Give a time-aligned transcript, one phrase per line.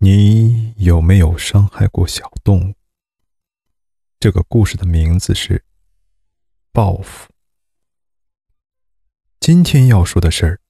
[0.00, 2.74] 你有没有伤害过小动物？
[4.20, 5.64] 这个故事的名字是
[6.70, 7.28] 报复。
[9.40, 10.60] 今天要说的事儿，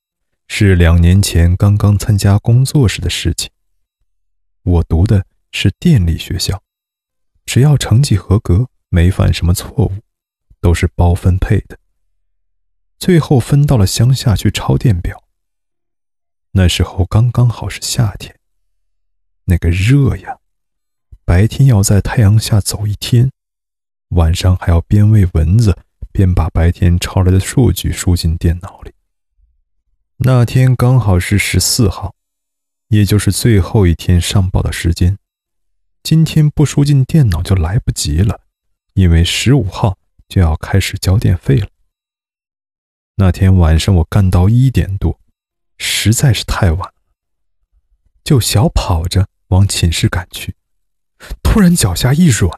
[0.47, 3.51] 是两年前刚刚参加工作时的事情。
[4.63, 6.63] 我读的是电力学校，
[7.45, 9.93] 只要成绩合格，没犯什么错误，
[10.59, 11.79] 都是包分配的。
[12.99, 15.23] 最后分到了乡下去抄电表。
[16.53, 18.38] 那时候刚刚好是夏天。
[19.49, 20.39] 那个热呀！
[21.25, 23.31] 白天要在太阳下走一天，
[24.11, 25.77] 晚上还要边喂蚊子
[26.13, 28.93] 边把白天抄来的数据输进电脑里。
[30.19, 32.15] 那天刚好是十四号，
[32.89, 35.17] 也就是最后一天上报的时间。
[36.03, 38.43] 今天不输进电脑就来不及了，
[38.93, 39.97] 因为十五号
[40.29, 41.69] 就要开始交电费了。
[43.17, 45.19] 那天晚上我干到一点多，
[45.79, 46.95] 实在是太晚了，
[48.23, 49.27] 就小跑着。
[49.49, 50.55] 往寝室赶去，
[51.43, 52.51] 突然脚下一软，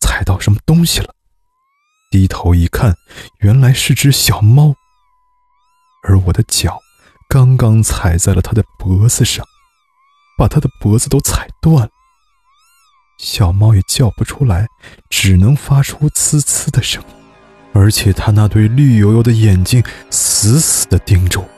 [0.00, 1.14] 踩到什么东西了。
[2.10, 2.96] 低头一看，
[3.38, 4.74] 原来是只小猫，
[6.02, 6.80] 而我的脚
[7.28, 9.46] 刚刚踩在了它的脖子上，
[10.36, 11.90] 把它的脖子都踩断了。
[13.18, 14.66] 小猫也叫不出来，
[15.08, 17.08] 只能发出呲呲的声音，
[17.72, 21.48] 而且它那对绿油油的眼睛死死地盯着我。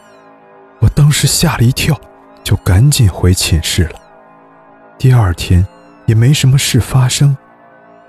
[0.80, 1.98] 我当时吓了一跳，
[2.44, 4.01] 就赶紧回寝室了。
[5.02, 5.66] 第二天，
[6.06, 7.36] 也没什么事发生。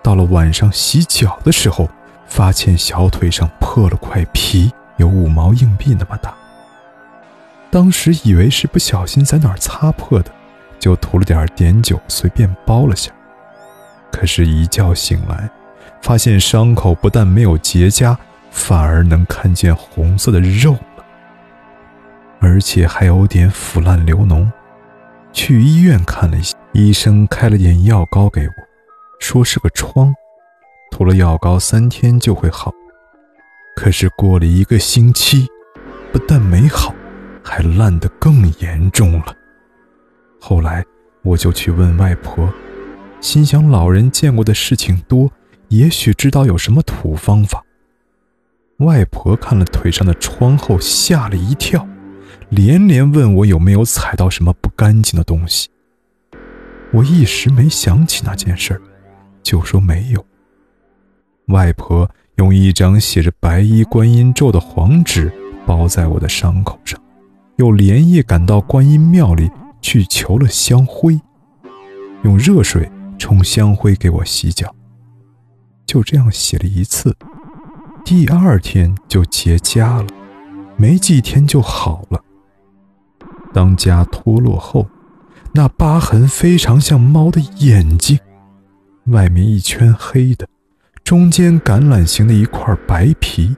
[0.03, 1.89] 到了晚上洗脚的时候，
[2.27, 6.31] 发现小腿上破了块皮，有五毛硬币那么大。
[7.71, 10.29] 当时以为是不小心在哪儿擦破的，
[10.77, 13.11] 就涂了点碘酒，随便包了下。
[14.11, 15.49] 可是，一觉醒来，
[15.99, 18.15] 发现伤口不但没有结痂，
[18.51, 21.03] 反而能看见红色的肉了，
[22.39, 24.47] 而且还有点腐烂流脓。
[25.31, 26.55] 去医院看了一下。
[26.73, 28.53] 医生开了点药膏给我，
[29.19, 30.11] 说是个疮，
[30.89, 32.73] 涂了药膏三天就会好。
[33.75, 35.47] 可是过了一个星期，
[36.11, 36.91] 不但没好，
[37.43, 39.35] 还烂得更严重了。
[40.39, 40.83] 后来
[41.21, 42.51] 我就去问外婆，
[43.21, 45.31] 心想老人见过的事情多，
[45.67, 47.63] 也许知道有什么土方法。
[48.77, 51.87] 外婆看了腿上的疮后吓了一跳，
[52.49, 55.69] 连连问我有没有踩到什么不干净的东西。
[56.93, 58.81] 我一时没想起那件事儿，
[59.41, 60.23] 就说没有。
[61.47, 65.33] 外婆用一张写着“白衣观音咒”的黄纸
[65.65, 67.01] 包在我的伤口上，
[67.55, 69.49] 又连夜赶到观音庙里
[69.81, 71.19] 去求了香灰，
[72.21, 72.87] 用热水
[73.17, 74.73] 冲香灰给我洗脚。
[75.87, 77.17] 就这样洗了一次，
[78.05, 80.07] 第二天就结痂了，
[80.77, 82.23] 没几天就好了。
[83.51, 84.87] 当痂脱落后。
[85.55, 88.17] 那疤痕非常像猫的眼睛，
[89.05, 90.47] 外面一圈黑的，
[91.03, 93.55] 中间橄榄形的一块白皮。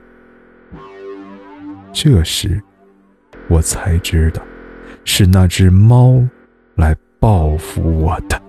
[1.94, 2.62] 这时，
[3.48, 4.42] 我才知道，
[5.04, 6.22] 是那只猫
[6.74, 8.45] 来报复我的。